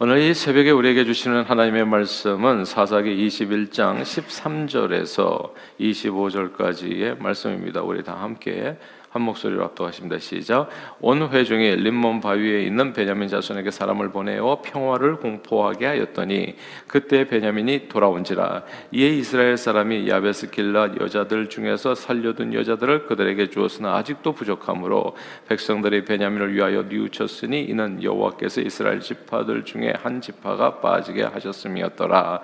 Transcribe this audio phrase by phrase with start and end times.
[0.00, 7.82] 오늘 이 새벽에 우리에게 주시는 하나님의 말씀은 사사기 21장 13절에서 25절까지의 말씀입니다.
[7.82, 8.78] 우리 다 함께
[9.10, 10.18] 한 목소리로 압도하십니다.
[10.18, 10.68] 시작.
[11.00, 16.56] 온 회중이 림몬 바위에 있는 베냐민 자손에게 사람을 보내어 평화를 공포하게 하였더니
[16.86, 24.32] 그때 베냐민이 돌아온지라 이에 이스라엘 사람이 야베스 길랏 여자들 중에서 살려둔 여자들을 그들에게 주었으나 아직도
[24.32, 25.16] 부족하므로
[25.48, 32.40] 백성들이 베냐민을 위하여 뉘우쳤으니 이는 여호와께서 이스라엘 지파들 중에 한 지파가 빠지게 하셨음이었더라.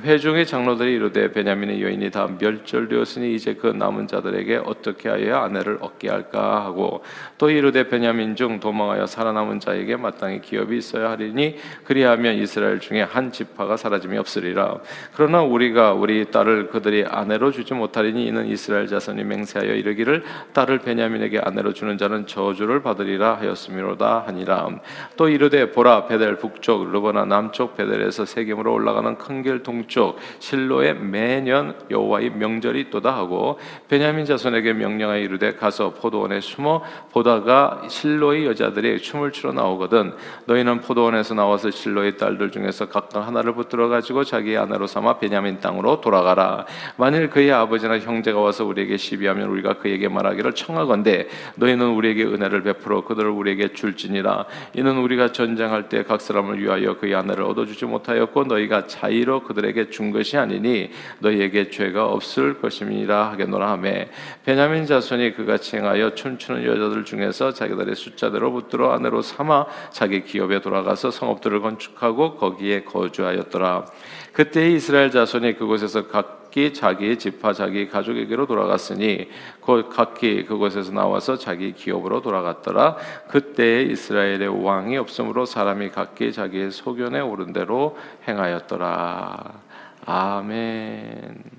[0.00, 6.08] 회중의 장로들이 이르되 베냐민의 여인이 다 멸절되었으니 이제 그 남은 자들에게 어떻게 하여야 아내를 얻게
[6.08, 7.02] 할까 하고
[7.38, 13.32] 또 이르되 베냐민 중 도망하여 살아남은 자에게 마땅히 기업이 있어야 하리니 그리하면 이스라엘 중에 한
[13.32, 14.78] 지파가 사라짐이 없으리라.
[15.14, 21.40] 그러나 우리가 우리 딸을 그들이 아내로 주지 못하리니 이는 이스라엘 자손이 맹세하여 이르기를 딸을 베냐민에게
[21.42, 24.68] 아내로 주는 자는 저주를 받으리라 하였음이로다 하니라.
[25.16, 31.74] 또 이르되 보라 베델 북쪽 르보나 남쪽 베델에서 세겜으로 올라가는 큰 길 동쪽 실로에 매년
[31.90, 36.82] 여호와의 명절이 또다 하고 베냐민 자손에게 명령하여 이르되 가서 포도원에 숨어
[37.12, 40.14] 보다가 실로의 여자들이 춤을 추러 나오거든.
[40.46, 46.00] 너희는 포도원에서 나와서 실로의 딸들 중에서 각각 하나를 붙들어 가지고 자기 아내로 삼아 베냐민 땅으로
[46.00, 46.66] 돌아가라.
[46.96, 53.04] 만일 그의 아버지나 형제가 와서 우리에게 시비하면 우리가 그에게 말하기를 청하건대 너희는 우리에게 은혜를 베풀어
[53.04, 54.46] 그들을 우리에게 줄지니라.
[54.74, 60.10] 이는 우리가 전쟁할 때 각 사람을 위하여 그의 아내를 얻어주지 못하였고 너희가 자의로 그들에게 준
[60.10, 64.08] 것이 아니니 너희에게 죄가 없을 것임이라 하겠노라 하매.
[64.44, 70.60] 베냐민 자손이 그같이 행 하여 춤추는 여자들 중에서 자기들의 숫자대로 붙들어 아내로 삼아 자기 기업에
[70.60, 73.86] 돌아가서 성읍들을 건축하고 거기에 거주하였더라.
[74.32, 79.28] 그때 이스라엘 자손이 그곳에서 각기 자기의 집화 자기 가족에게로 돌아갔으니
[79.60, 82.96] 곧 각기 그곳에서 나와서 자기 기업으로 돌아갔더라.
[83.28, 89.54] 그때 이스라엘의 왕이 없으므로 사람이 각기 자기의 소견에 오른 대로 행하였더라.
[90.06, 91.57] 아멘.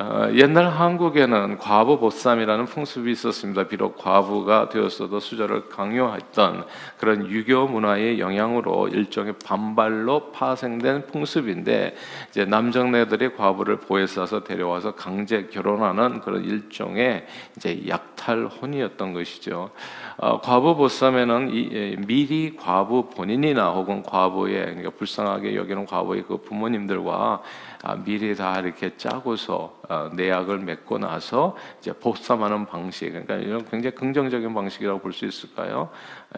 [0.00, 3.64] 어, 옛날 한국에는 과부 보쌈이라는 풍습이 있었습니다.
[3.68, 6.64] 비록 과부가 되었어도 수저를 강요했던
[6.96, 11.94] 그런 유교 문화의 영향으로 일종의 반발로 파생된 풍습인데
[12.30, 17.26] 이제 남정네들이 과부를 보에 싸서 데려와서 강제 결혼하는 그런 일종의
[17.58, 19.70] 이제 약 탈혼이었던 것이죠.
[20.16, 27.42] 어, 과부 보쌈에는 이, 미리 과부 본인이나 혹은 과부의 그러니까 불쌍하게 여기는 과부의 그 부모님들과
[27.84, 33.96] 아, 미리 다 이렇게 짜고서 어, 내약을 맺고 나서 이제 복삼하는 방식, 그러니까 이런 굉장히
[33.96, 35.90] 긍정적인 방식이라고 볼 수 있을까요?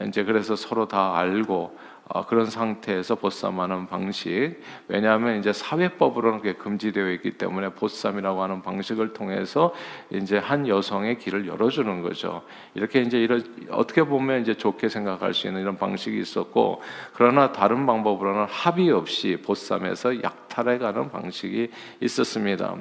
[0.09, 4.60] 이제 그래서 서로 다 알고 어, 그런 상태에서 보쌈하는 방식.
[4.88, 9.72] 왜냐하면 이제 사회법으로는 그게 금지되어 있기 때문에 보쌈이라고 하는 방식을 통해서
[10.10, 12.42] 이제 한 여성의 길을 열어주는 거죠.
[12.75, 16.82] 이렇게 이제 이런 어떻게 보면 이제 좋게 생각할 수 있는 이런 방식이 있었고,
[17.15, 22.76] 그러나 다른 방법으로는 합의 없이 보쌈에서 약탈해가는 방식이 있었습니다.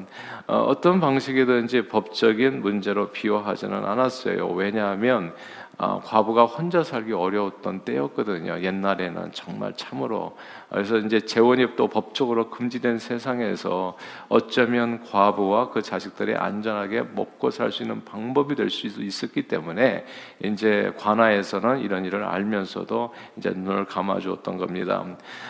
[0.48, 4.50] 어, 떤 방식이든지 법적인 문제로 비화하지는 않았어요.
[4.50, 5.34] 왜냐하면
[5.80, 8.62] 어, 과부가 혼자 살기 어려웠던 때였거든요.
[8.62, 10.38] 옛날에는 정말 참으로
[10.70, 13.98] 그래서 이제 재혼이 또 법적으로 금지된 세상에서
[14.30, 20.06] 어쩌면 과부와 그 자식들이 안전하게 먹고 살 수 있는 방법이 될 수 있었기 때문에
[20.44, 25.04] 이제 관아에서는 이런 일을 알면서도 이제 눈을 감아주었던 겁니다.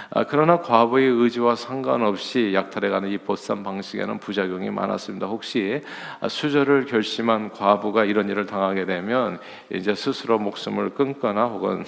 [0.09, 5.27] 아, 그러나 과부의 의지와 상관없이 약탈해 가는 이 보쌈 방식에는 부작용이 많았습니다.
[5.27, 5.81] 혹시
[6.29, 11.83] 수저를 결심한 과부가 이런 일을 당하게 되면 이제 스 스로 목숨을 끊거나 혹은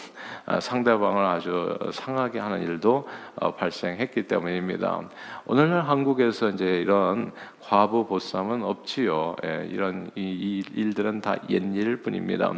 [0.59, 5.01] 상대방을 아주 상하게 하는 일도 어, 발생했기 때문입니다.
[5.45, 7.31] 오늘날 한국에서 이제 이런
[7.67, 9.35] 과부 보쌈은 없지요.
[9.43, 12.53] 예, 이런 이, 이, 일들은 다 옛일 뿐입니다.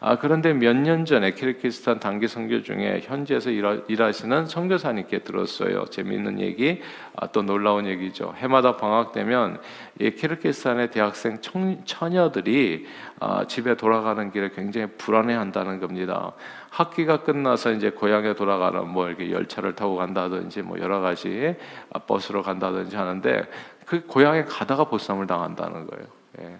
[0.00, 5.84] 아, 그런데 몇 년 전에 키르기스탄 단기 선교 중에 현지에서 일하, 일하 시는 선교사님께 들었어요.
[5.86, 6.80] 재미있는 얘기,
[7.16, 8.32] 아, 또 놀라운 얘기죠.
[8.36, 9.60] 해마다 방학 되면
[10.00, 12.86] 이 키르기스탄의 대학생 청, 처녀들이
[13.20, 16.32] 아, 집에 돌아가는 길에 굉장히 불안해한다는 겁니다.
[16.70, 21.54] 학기가 끝나서 이제 고향에 돌아가는 뭐 이렇게 열차를 타고 간다든지 뭐 여러 가지
[21.92, 23.44] 아, 버스로 간다든지 하는데
[23.86, 26.06] 그 고향에 가다가 보쌈을 당한다는 거예요.
[26.40, 26.58] 예.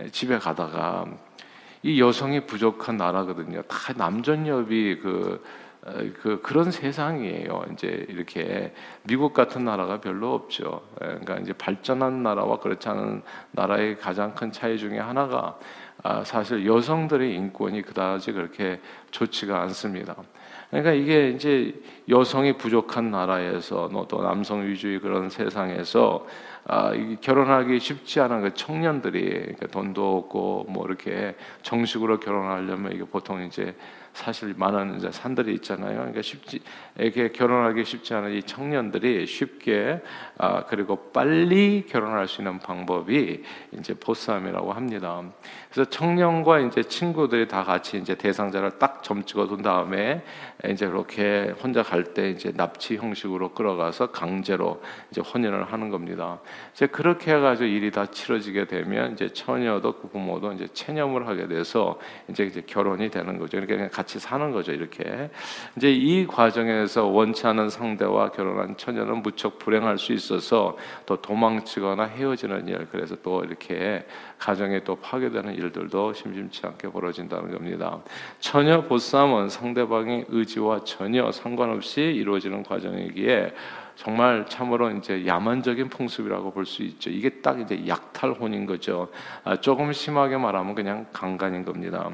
[0.00, 0.10] 예.
[0.10, 1.06] 집에 가다가
[1.82, 3.62] 이 여성이 부족한 나라거든요.
[3.62, 5.44] 다 남전엽이 그,
[5.86, 7.64] 어, 그 그런 세상이에요.
[7.72, 8.74] 이제 이렇게
[9.04, 10.82] 미국 같은 나라가 별로 없죠.
[11.02, 11.06] 예.
[11.06, 13.22] 그러니까 이제 발전한 나라와 그렇지 않은
[13.52, 15.56] 나라의 가장 큰 차이 중에 하나가
[16.02, 18.80] 아, 사실 여성들의 인권이 그다지 그렇게
[19.12, 20.16] 좋지가 않습니다.
[20.74, 21.72] 그러니까 이게 이제
[22.08, 26.26] 여성이 부족한 나라에서 또 남성 위주의 그런 세상에서
[26.66, 33.44] 아, 결혼하기 쉽지 않은 그 청년들이 그러니까 돈도 없고 뭐 이렇게 정식으로 결혼하려면 이게 보통
[33.44, 33.76] 이제
[34.14, 35.98] 사실 많은 이제 산들이 있잖아요.
[35.98, 36.60] 그러니까 쉽지
[36.96, 40.00] 이렇게 결혼하기 쉽지 않은 이 청년들이 쉽게
[40.38, 45.22] 아, 그리고 빨리 결혼할 수 있는 방법이 이제 보쌈이라고 합니다.
[45.70, 50.24] 그래서 청년과 이제 친구들이 다 같이 이제 대상자를 딱 점 찍어둔 다음에
[50.66, 56.38] 이제 이렇게 혼자 갈 때 이제 납치 형식으로 끌어가서 강제로 이제 혼인을 하는 겁니다.
[56.72, 61.98] 이제 그렇게 해가지고 일이 다 치러지게 되면 이제 처녀도 그 부모도 이제 체념을 하게 돼서
[62.28, 63.60] 이제 이제 결혼이 되는 거죠.
[63.60, 64.72] 그러니까 같이 사는 거죠.
[64.72, 65.30] 이렇게
[65.76, 72.68] 이제 이 과정에서 원치 않은 상대와 결혼한 처녀는 무척 불행할 수 있어서 또 도망치거나 헤어지는
[72.68, 74.04] 일, 그래서 또 이렇게
[74.38, 78.00] 가정에 또 파괴되는 일들도 심심치 않게 벌어진다는 겁니다.
[78.40, 83.54] 처녀 보쌈은 상대방의 의지와 전혀 상관없이 이루어지는 과정이기에
[83.96, 87.10] 정말 참으로 이제 야만적인 풍습이라고 볼 수 있죠.
[87.10, 89.08] 이게 딱 이제 약탈혼인 거죠.
[89.44, 92.10] 아, 조금 심하게 말하면 그냥 강간인 겁니다.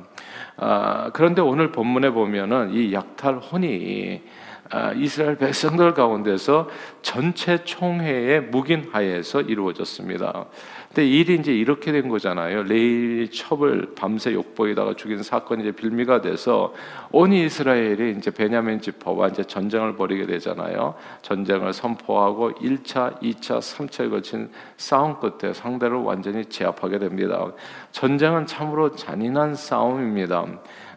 [0.57, 4.23] 아, 그런데 오늘 본문에 보면은 이 약탈혼이
[4.60, 4.60] 아,
[4.97, 6.69] 이스라엘 백성들 가운데서
[7.03, 10.47] 전체 총회의 묵인하에서 이루어졌습니다.
[10.89, 12.65] 근데 일이 이제 이렇게 된 거잖아요.
[12.65, 16.75] 레일 첩을 밤새 욕보이다가 죽인 사건이 이제 빌미가 돼서
[17.13, 20.95] 온 이스라엘이 이제 베냐민 지파와 이제 전쟁을 벌이게 되잖아요.
[21.23, 27.53] 전쟁을 선포하고 1차, 2차, 3차에 거친 싸움 끝에 상대를 완전히 제압하게 됩니다.
[27.93, 30.45] 전쟁은 참으로 잔인한 싸움입니다.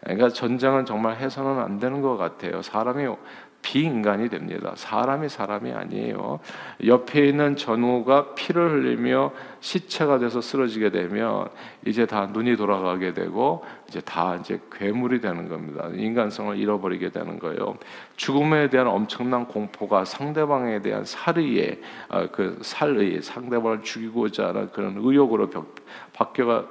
[0.02, 2.62] 그러니까 전쟁은 정말 해서는 안 되는 것 같아요.
[2.62, 3.06] 사람이
[3.64, 4.72] 비인간이 됩니다.
[4.76, 6.38] 사람이 사람이 아니에요.
[6.86, 11.48] 옆에 있는 전우가 피를 흘리며 시체가 돼서 쓰러지게 되면
[11.86, 13.64] 이제 다 눈이 돌아가게 되고
[13.94, 15.88] 이제 다 이제 괴물이 되는 겁니다.
[15.94, 17.76] 인간성을 잃어버리게 되는 거예요.
[18.16, 25.48] 죽음에 대한 엄청난 공포가 상대방에 대한 살의에 아, 그 살의 상대방을 죽이고자 하는 그런 의욕으로
[26.12, 26.66] 바뀌어가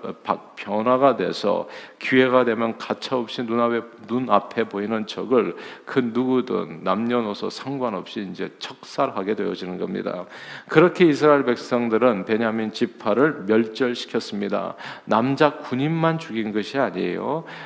[0.55, 1.67] 변화가 돼서
[1.99, 5.55] 기회가 되면 가차없이 눈앞에 눈앞에 보이는 적을
[5.85, 10.25] 그 누구든 남녀노소 상관없이 이제 척살하게 되어지는 겁니다.
[10.67, 14.75] 그렇게 이스라엘 백성들은 베냐민 지파를 멸절시켰습니다.
[15.05, 17.12] 남자 군인만 죽인 것이 아니에요.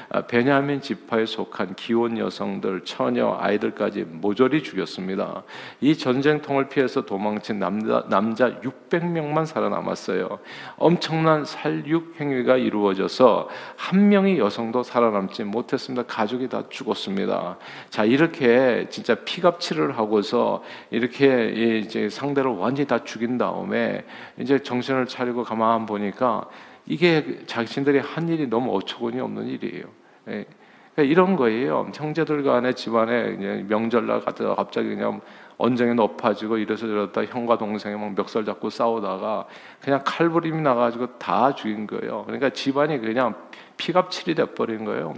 [0.10, 5.44] 아, 베냐민 지파에 속한 기혼 여성들, 처녀, 아이들까지 모조리 죽였습니다.
[5.82, 10.40] 이 전쟁통을 피해서 도망친 남자, 남자 600명만 살아남았어요.
[10.78, 16.04] 엄청난 살육 행위가 이루어져서 한 명의 여성도 살아남지 못했습니다.
[16.08, 17.58] 가족이 다 죽었습니다.
[17.90, 24.04] 자 이렇게 진짜 피갑치를 하고서 이렇게 이제 상대를 완전히 다 죽인 다음에
[24.40, 26.48] 이제 정신을 차리고 가만 보니까
[26.88, 29.86] 이게 자신들이 한 일이 너무 어처구니 없는 일이에요.
[30.30, 30.46] 예.
[30.96, 31.92] 그러니까 이런 거예요.
[31.94, 35.22] 형제들 간에 집안에 명절날 갔다가 갑자기 그냥
[35.58, 39.46] 언쟁이 높아지고 이래서 저러다 형과 동생이 막 멱살 잡고 싸우다가
[39.82, 42.24] 그냥 칼부림이 나가지고 다 죽인 거예요.
[42.26, 43.36] 그러니까 집안이 그냥
[43.78, 45.14] 피갑칠이 돼버린 거예요.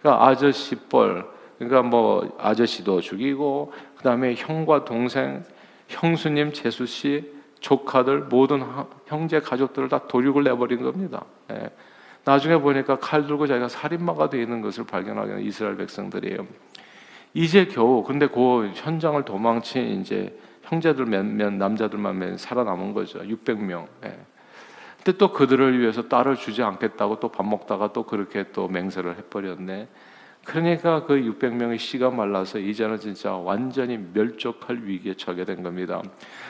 [0.00, 1.24] 그러니까 아저씨 뻘,
[1.58, 5.44] 그러니까 뭐 아저씨도 죽이고 그 다음에 형과 동생,
[5.88, 8.62] 형수님, 재수 씨, 조카들 모든
[9.06, 11.24] 형제 가족들을 다 도륙을 내버린 겁니다.
[11.50, 11.70] 예.
[12.24, 16.46] 나중에 보니까 칼 들고 자기가 살인마가 되어 있는 것을 발견하게 된 이스라엘 백성들이에요.
[17.32, 23.20] 이제 겨우 근데 그 현장을 도망친 이제 형제들 몇 몇 남자들만 몇 살아남은 거죠.
[23.20, 23.86] 600명.
[24.04, 24.18] 예.
[25.02, 29.88] 근데 또 그들을 위해서 딸을 주지 않겠다고 또 밥 먹다가 또 그렇게 또 맹세를 해버렸네.
[30.44, 36.02] 그러니까 그 600명의 씨가 말라서 이제는 진짜 완전히 멸족할 위기에 처하게 된 겁니다.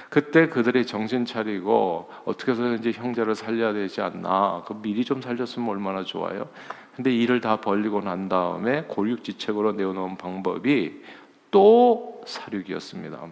[0.09, 4.62] 그때 그들이 정신 차리고 어떻게 해서든지 형제를 살려야 되지 않나.
[4.66, 6.49] 그 미리 좀 살렸으면 얼마나 좋아요.
[6.94, 11.02] 근데 일을 다 벌리고 난 다음에 골육지책으로 내어놓은 방법이
[11.50, 13.26] 또 사륙이었습니다.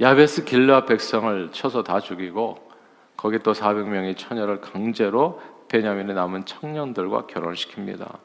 [0.00, 2.70] 야베스 길라 백성을 쳐서 다 죽이고
[3.16, 8.18] 거기 또 400명의 처녀를 강제로 베냐민에 남은 청년들과 결혼시킵니다.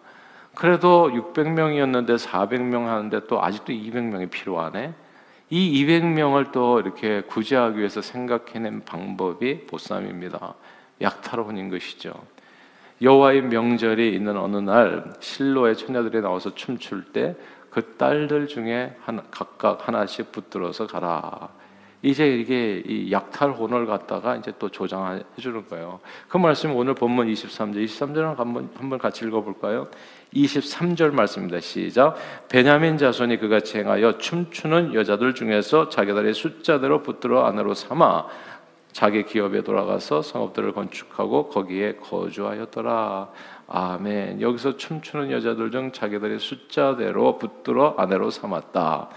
[0.55, 4.93] 그래도 600명이었는데 400명 하는데 또 아직도 200명이 필요하네.
[5.49, 10.55] 이 200명을 또 이렇게 구제하기 위해서 생각해낸 방법이 보쌈입니다.
[11.01, 12.13] 약탈혼인 것이죠.
[13.01, 17.35] 여호와의 명절이 있는 어느 날 실로의 처녀들이 나와서 춤출 때
[17.71, 21.49] 그 딸들 중에 하나, 각각 하나씩 붙들어서 가라.
[22.03, 25.99] 이제 이게 이 약탈혼을 갖다가 이제 또 조장해 주는 거예요.
[26.27, 29.87] 그 말씀 오늘 본문 23절, 23절을 한번 한번 같이 읽어볼까요?
[30.33, 31.59] 23절 말씀입니다.
[31.59, 32.15] 시작.
[32.49, 38.27] 베냐민 자손이 그같이 행하여 춤추는 여자들 중에서 자기들의 숫자대로 붙들어 안으로 삼아
[38.91, 43.29] 자기 기업에 돌아가서 성읍들을 건축하고 거기에 거주하였더라.
[43.67, 44.41] 아멘.
[44.41, 49.09] 여기서 춤추는 여자들 중 자기들의 숫자대로 붙들어 아내로 삼았다.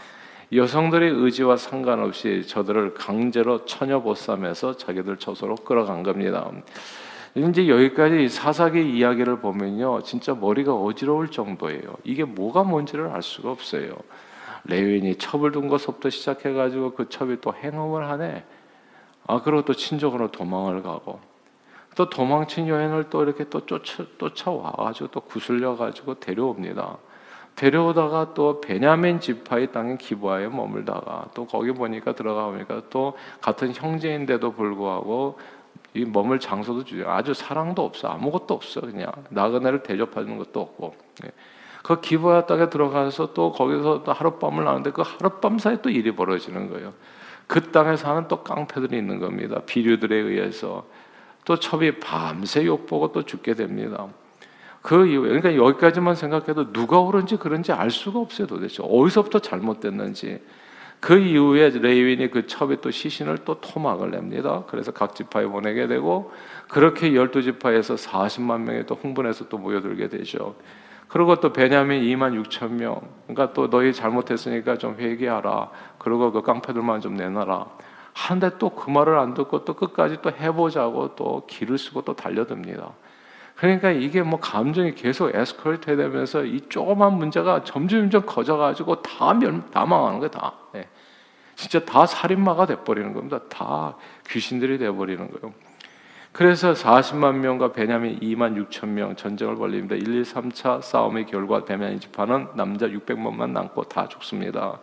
[0.53, 6.51] 여성들의 의지와 상관없이 저들을 강제로 처녀 보쌈에서 자기들 처소로 끌어간 겁니다.
[7.35, 11.97] 이제 여기까지 사사기 이야기를 보면요, 진짜 머리가 어지러울 정도예요.
[12.05, 13.97] 이게 뭐가 뭔지를 알 수가 없어요.
[14.65, 18.45] 레위인이 첩을 둔 것부터 시작해가지고 그 첩이 또 행음을 하네.
[19.27, 21.21] 아 그리고 또 친족으로 도망을 가고
[21.97, 26.99] 또 도망친 여인을 또 이렇게 또 쫓아 쫓아와가지고 또 구슬려가지고 데려옵니다.
[27.57, 34.53] 데려오다가 또 베냐민 지파의 땅인 기부하에 머물다가 또 거기 보니까 들어가 보니까 또 같은 형제인데도
[34.53, 35.39] 불구하고
[35.95, 37.09] 이 머물 장소도 주죠.
[37.09, 40.95] 아주 사랑도 없어 아무것도 없어 그냥 나그네를 대접하는 것도 없고
[41.25, 41.31] 예.
[41.85, 46.71] 그 기부하 땅에 들어가서 또 거기서 또 하룻밤을 나는데 그 하룻밤 사이 또 일이 벌어지는
[46.71, 46.93] 거예요.
[47.47, 49.61] 그 땅에 사는 또 깡패들이 있는 겁니다.
[49.67, 50.87] 비류들에 의해서
[51.45, 54.09] 또 첩이 밤새 욕보고 또 죽게 됩니다.
[54.85, 60.43] 그 이후에 그러니까 여기까지만 생각해도 누가 옳은지 그런지 알 수가 없어요 도대체 어디서부터 잘못됐는지
[61.01, 64.65] 그 이후에 레위인이 그 첩이 또 시신을 또 토막을 냅니다.
[64.67, 66.33] 그래서 각 지파에 보내게 되고
[66.69, 70.55] 그렇게 열두 지파에서 40만 명이 또 흥분해서 또 모여들게 되죠.
[71.09, 73.01] 그리고 또 베냐민 2만 6천 명.
[73.27, 75.71] 그러니까 또 너희 잘못했으니까 좀 회개하라.
[75.99, 77.67] 그리고 그 깡패들만 좀 내놔라.
[78.13, 82.93] 하는데 또 그 말을 안 듣고 또 끝까지 또 해보자고 또 길을 쓰고 또 달려듭니다.
[83.57, 89.87] 그러니까 이게 뭐 감정이 계속 에스컬레이트 되면서 이 조그만 문제가 점점점 커져가지고 다 멸, 다
[89.87, 90.55] 망하는 거야, 다.
[90.73, 90.89] 네.
[91.55, 93.39] 진짜 다 살인마가 돼버리는 겁니다.
[93.49, 93.97] 다
[94.29, 95.55] 귀신들이 돼버리는 거예요.
[96.33, 99.95] 그래서 40만 명과 베냐민 2만 6천 명 전쟁을 벌립니다.
[99.95, 104.81] 1, 2, 3차 싸움의 결과 베냐민 지파는 남자 600만만 남고 다 죽습니다.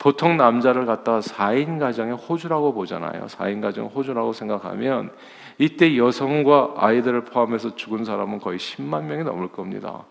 [0.00, 3.26] 보통 남자를 갖다가 4인 가정의 호주라고 보잖아요.
[3.26, 5.12] 4인 가정 호주라고 생각하면
[5.60, 10.04] 이때 여성과 아이들을 포함해서 죽은 사람은 거의 10만 명이 넘을 겁니다.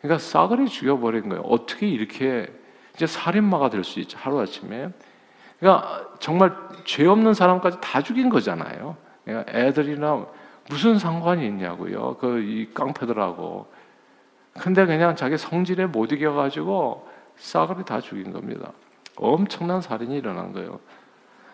[0.00, 1.42] 그러니까 싸그리 죽여버린 거예요.
[1.42, 2.52] 어떻게 이렇게
[2.96, 4.88] 이제 살인마가 될 수 있죠 하루 아침에.
[5.60, 6.52] 그러니까 정말
[6.84, 8.96] 죄 없는 사람까지 다 죽인 거잖아요.
[9.24, 10.26] 그러니까 애들이나
[10.68, 12.16] 무슨 상관이 있냐고요.
[12.16, 13.66] 그 이 깡패들하고.
[14.60, 18.72] 근데 그냥 자기 성질에 못 이겨가지고 싸그리 다 죽인 겁니다.
[19.14, 20.80] 엄청난 살인이 일어난 거예요.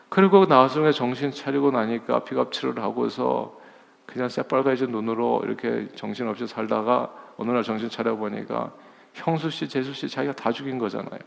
[0.09, 3.59] 그리고 나중에 정신 차리고 나니까 피갑치를 하고서
[4.07, 8.73] 그냥 새빨개진 눈으로 이렇게 정신없이 살다가 어느 날 정신 차려 보니까
[9.13, 11.19] 형수 씨, 재수 씨 자기가 다 죽인 거잖아요.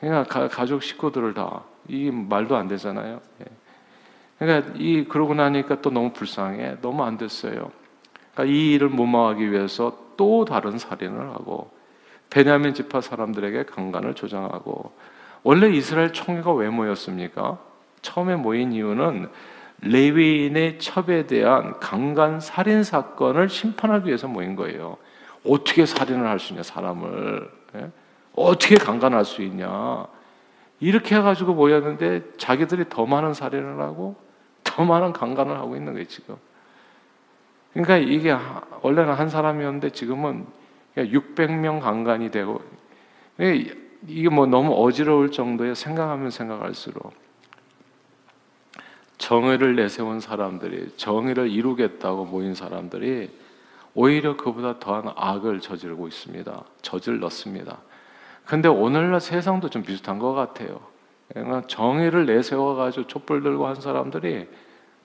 [0.00, 3.20] 그러니까 가, 족 식구들을 다 이 말도 안 되잖아요.
[3.40, 3.44] 예.
[4.38, 7.70] 그러니까 이 그러고 나니까 또 너무 불쌍해, 너무 안 됐어요.
[8.34, 11.70] 그러니까 이 일을 무마하기 위해서 또 다른 살인을 하고
[12.30, 14.92] 베냐민 지파 사람들에게 강간을 조장하고
[15.42, 17.58] 원래 이스라엘 총회가 왜 모였습니까?
[18.02, 19.28] 처음에 모인 이유는
[19.80, 24.96] 레위인의 첩에 대한 강간 살인 사건을 심판하기 위해서 모인 거예요.
[25.44, 27.90] 어떻게 살인을 할 수 있냐 사람을 예?
[28.34, 30.06] 어떻게 강간할 수 있냐
[30.78, 34.14] 이렇게 해가지고 모였는데 자기들이 더 많은 살인을 하고
[34.62, 36.36] 더 많은 강간을 하고 있는 거예요 지금.
[37.72, 38.36] 그러니까 이게
[38.82, 40.46] 원래는 한 사람이었는데 지금은
[40.96, 42.60] 600명 강간이 되고
[44.06, 47.12] 이게 뭐 너무 어지러울 정도에 생각하면 생각할수록
[49.22, 53.30] 정의를 내세운 사람들이 정의를 이루겠다고 모인 사람들이
[53.94, 56.64] 오히려 그보다 더한 악을 저지르고 있습니다.
[56.82, 57.78] 저질렀습니다.
[58.44, 60.80] 근데 오늘날 세상도 좀 비슷한 것 같아요.
[61.28, 64.48] 그러니까 정의를 내세워 가지고 촛불 들고 한 사람들이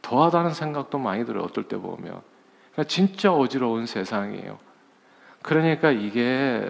[0.02, 1.44] 더하다는 생각도 많이 들어요.
[1.44, 2.20] 어떨 때 보면.
[2.72, 4.58] 그러니까 진짜 어지러운 세상이에요.
[5.44, 6.68] 그러니까 이게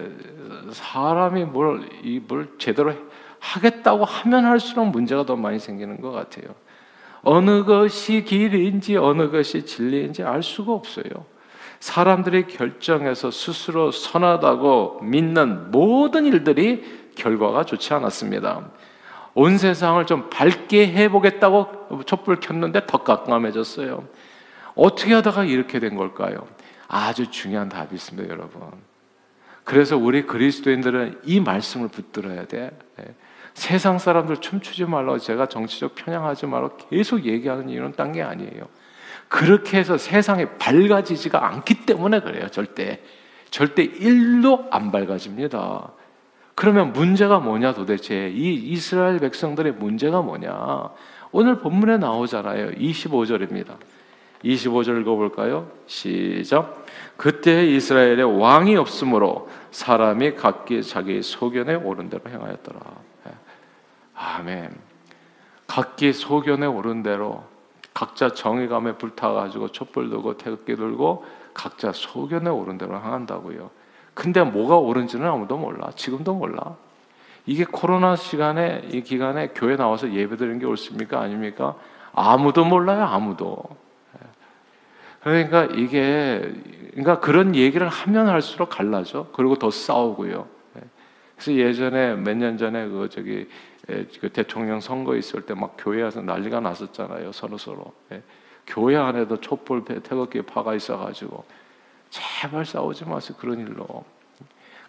[0.70, 1.88] 사람이 뭘,
[2.28, 2.92] 뭘 제대로
[3.40, 6.54] 하겠다고 하면 할수록 문제가 더 많이 생기는 것 같아요.
[7.22, 11.04] 어느 것이 길인지 어느 것이 진리인지 알 수가 없어요.
[11.80, 18.70] 사람들이 결정해서 스스로 선하다고 믿는 모든 일들이 결과가 좋지 않았습니다.
[19.34, 24.04] 온 세상을 좀 밝게 해보겠다고 촛불 켰는데 더 깜깜해졌어요.
[24.74, 26.46] 어떻게 하다가 이렇게 된 걸까요?
[26.88, 28.62] 아주 중요한 답이 있습니다, 여러분.
[29.64, 32.70] 그래서 우리 그리스도인들은 이 말씀을 붙들어야 돼.
[33.58, 33.68] 네.
[33.68, 38.68] 세상 사람들 춤추지 말라고 제가 정치적 편향하지 말라고 계속 얘기하는 이유는 딴 게 아니에요.
[39.28, 43.02] 그렇게 해서 세상이 밝아지지가 않기 때문에 그래요, 절대.
[43.50, 45.90] 절대 일도 안 밝아집니다.
[46.54, 48.30] 그러면 문제가 뭐냐 도대체?
[48.30, 50.90] 이 이스라엘 백성들의 문제가 뭐냐?
[51.32, 52.72] 오늘 본문에 나오잖아요.
[52.72, 53.76] 25절입니다.
[54.44, 55.70] 25절 읽어볼까요?
[55.86, 56.86] 시작.
[57.16, 63.07] 그때 이스라엘에 왕이 없으므로 사람이 각기 자기 소견에 오른 대로 행하였더라.
[64.18, 64.24] 예.
[64.24, 64.70] 아멘.
[65.66, 67.44] 각기 소견에 오른 대로
[67.94, 73.70] 각자 정의감에 불타가지고 촛불 들고 태극기 들고 각자 소견에 오른 대로 행한다고요.
[74.14, 75.90] 근데 뭐가 옳은지는 아무도 몰라.
[75.94, 76.76] 지금도 몰라.
[77.46, 81.20] 이게 코로나 시간에 이 기간에 교회 나와서 예배드리는 게 옳습니까?
[81.20, 81.76] 아닙니까?
[82.12, 83.04] 아무도 몰라요.
[83.04, 83.62] 아무도.
[85.22, 86.52] 그러니까 이게
[86.90, 89.26] 그러니까 그런 얘기를 하면 할수록 갈라져.
[89.32, 90.46] 그리고 더 싸우고요.
[90.76, 90.80] 예.
[91.36, 93.46] 그래서 예전에 몇 년 전에 그 저기 예,
[94.20, 97.32] 그 대통령 선거 있을 때 막 교회 에서 난리가 났었잖아요.
[97.32, 97.92] 서로 서로.
[98.12, 98.22] 예.
[98.66, 101.44] 교회 안에도 촛불 태극기 파가 있어가지고
[102.10, 103.36] 제발 싸우지 마세요.
[103.40, 104.04] 그런 일로.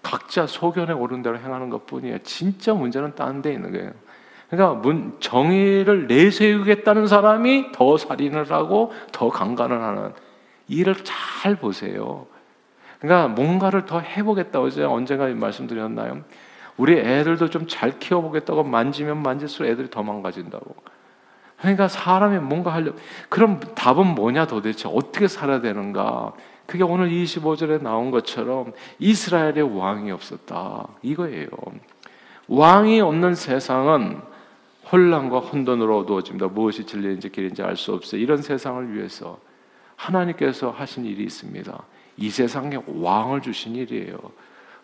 [0.03, 2.19] 각자 소견에 오른 대로 행하는 것 뿐이에요.
[2.23, 3.91] 진짜 문제는 딴 데 있는 거예요.
[4.49, 10.11] 그러니까 문, 정의를 내세우겠다는 사람이 더 살인을 하고 더 강간을 하는
[10.67, 12.27] 이를 잘 보세요.
[12.99, 14.59] 그러니까 뭔가를 더 해보겠다.
[14.59, 16.23] 어제 언젠가 말씀드렸나요?
[16.79, 20.75] 우리 애들도 좀 잘 키워보겠다고 만지면 만질수록 애들이 더 망가진다고.
[21.59, 22.93] 그러니까 사람이 뭔가 하려
[23.27, 26.33] 그럼 답은 뭐냐 도대체 어떻게 살아야 되는가?
[26.65, 30.87] 그게 오늘 25절에 나온 것처럼 이스라엘의 왕이 없었다.
[31.01, 31.49] 이거예요.
[32.47, 34.21] 왕이 없는 세상은
[34.91, 36.47] 혼란과 혼돈으로 어두워집니다.
[36.47, 38.21] 무엇이 진리인지 길인지 알 수 없어요.
[38.21, 39.37] 이런 세상을 위해서
[39.97, 41.83] 하나님께서 하신 일이 있습니다.
[42.17, 44.17] 이 세상에 왕을 주신 일이에요.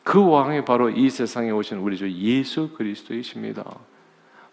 [0.05, 3.63] 그 왕이 바로 이 세상에 오신 우리 주 예수 그리스도이십니다.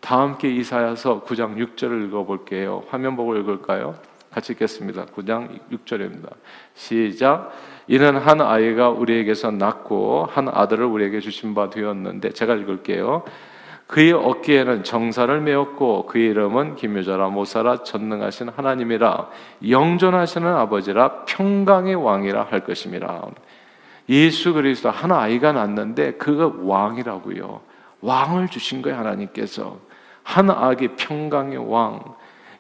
[0.00, 2.84] 다 함께 이사야서 9장 6절을 읽어볼게요.
[2.88, 3.94] 화면 보고 읽을까요?
[4.32, 5.04] 같이 읽겠습니다.
[5.14, 6.30] 9장 6절입니다.
[6.72, 7.52] 시작.
[7.86, 13.22] 이는 한 아이가 우리에게서 낳고 한 아들을 우리에게 주신 바 되었는데 제가 읽을게요.
[13.86, 19.28] 그의 어깨에는 정사를 메었고 그의 이름은 기묘자라 모사라 전능하신 하나님이라
[19.68, 23.26] 영존하시는 아버지라 평강의 왕이라 할 것임이라.
[24.08, 27.60] 예수 그리스도 한 아이가 낳는데 그가 왕이라고요.
[28.00, 29.78] 왕을 주신 거예요 하나님께서
[30.22, 32.02] 한 아기 평강의 왕.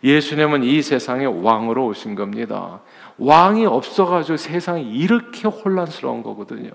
[0.04, 2.80] 예수님은 이 세상의 왕으로 오신 겁니다.
[3.18, 6.70] 왕이 없어가지고 세상이 이렇게 혼란스러운 거거든요.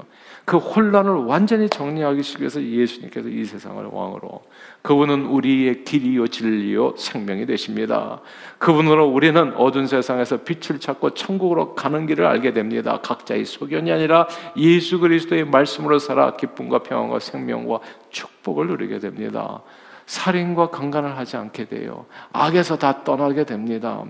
[0.46, 4.44] 그 혼란을 완전히 정리하기 위해서 예수님께서 이 세상을 왕으로
[4.82, 8.22] 그분은 우리의 길이요 진리요 생명이 되십니다.
[8.58, 13.00] 그분으로 우리는 어두운 세상에서 빛을 찾고 천국으로 가는 길을 알게 됩니다.
[13.02, 17.80] 각자의 소견이 아니라 예수 그리스도의 말씀으로 살아 기쁨과 평안과 생명과
[18.10, 19.62] 축복을 누리게 됩니다.
[20.08, 22.06] 살인과 강간을 하지 않게 돼요.
[22.32, 24.04] 악에서 다 떠나게 됩니다.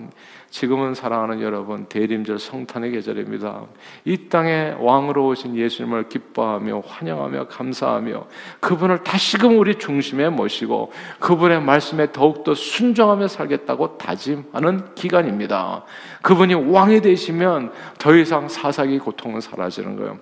[0.52, 3.64] 지금은 사랑하는 여러분 대림절 성탄의 계절입니다.
[4.06, 8.28] 이 땅에 왕으로 오신 예수님을 기뻐하며 환영하며 감사하며
[8.60, 15.84] 그분을 다시금 우리 중심에 모시고 그분의 말씀에 더욱더 순종하며 살겠다고 다짐하는 기간입니다.
[16.22, 20.20] 그분이 왕이 되시면 더 이상 사사기 고통은 사라지는 거예요.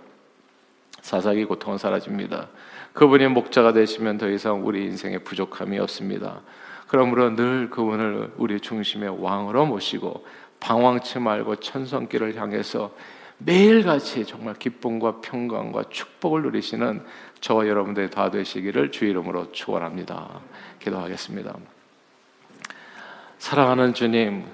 [1.01, 2.47] 사사기 고통은 사라집니다.
[2.95, 6.41] 그분이 목자가 되시면 더 이상 우리 인생에 부족함이 없습니다.
[6.87, 10.25] 그러므로 늘 그분을 우리 중심의 왕으로 모시고
[10.61, 12.91] 방황치 말고 천성길을 향해서
[13.37, 17.03] 매일같이 정말 기쁨과 평강과 축복을 누리시는
[17.41, 20.39] 저와 여러분들이 다 되시기를 주 이름으로 축원합니다.
[20.79, 21.53] 기도하겠습니다.
[23.39, 24.45] 사랑하는 주님,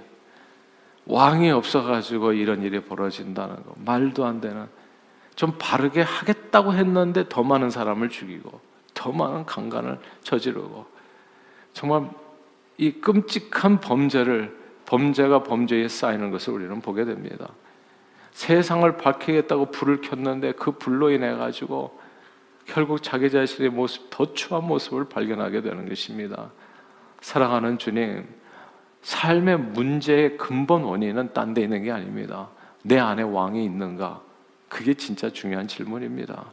[1.06, 4.68] 왕이 없어가지고 이런 일이 벌어진다는 거 말도 안 되는
[5.36, 8.60] 좀 바르게 하겠다고 했는데 더 많은 사람을 죽이고
[8.94, 10.86] 더 많은 강간을 저지르고
[11.74, 12.10] 정말
[12.78, 17.50] 이 끔찍한 범죄를 범죄가 범죄에 쌓이는 것을 우리는 보게 됩니다.
[18.32, 22.00] 세상을 밝히겠다고 불을 켰는데 그 불로 인해 가지고
[22.65, 26.52] 결국 자기 자신의 모습 더 추한 모습을 발견하게 되는 것입니다.
[27.22, 28.26] 사랑하는 주님,
[29.02, 32.50] 삶의 문제의 근본 원인은 딴 데 있는 게 아닙니다.
[32.84, 34.22] 내 안에 왕이 있는가?
[34.72, 36.46] 그게 진짜 중요한 질문입니다.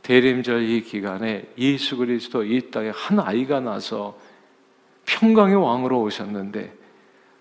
[0.00, 4.18] 대림절 이 기간에 예수 그리스도 이 땅에 한 아이가 나서
[5.04, 6.72] 평강의 왕으로 오셨는데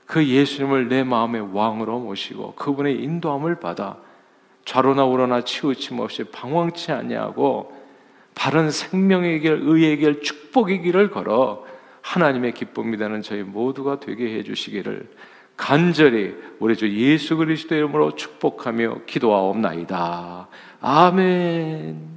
[0.05, 3.97] 그 예수님을 내 마음의 왕으로 모시고 그분의 인도함을 받아
[4.65, 7.73] 좌로나 우로나 치우침 없이 방황치 아니하고
[8.35, 11.65] 바른 생명의 길, 의의 길, 축복의 길을 걸어
[12.01, 15.09] 하나님의 기쁨이 되는 저희 모두가 되게 해 주시기를
[15.57, 20.47] 간절히 우리 주 예수 그리스도의 이름으로 축복하며 기도하옵나이다.
[20.81, 22.14] 아멘.